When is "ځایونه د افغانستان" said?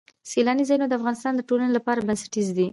0.69-1.33